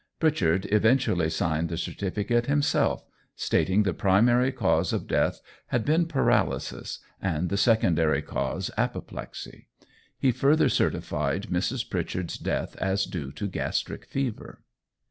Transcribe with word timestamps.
Pritchard 0.19 0.65
eventually 0.71 1.29
signed 1.29 1.69
the 1.69 1.77
certificate 1.77 2.47
himself, 2.47 3.05
stating 3.35 3.83
the 3.83 3.93
primary 3.93 4.51
cause 4.51 4.93
of 4.93 5.05
death 5.05 5.41
had 5.67 5.85
been 5.85 6.07
paralysis 6.07 6.97
and 7.21 7.49
the 7.49 7.55
secondary 7.55 8.23
cause 8.23 8.71
apoplexy. 8.77 9.67
He 10.17 10.31
further 10.31 10.69
certified 10.69 11.49
Mrs. 11.51 11.87
Pritchard's 11.87 12.39
death 12.39 12.75
as 12.77 13.05
due 13.05 13.31
to 13.33 13.47
gastric 13.47 14.05
fever. 14.07 14.63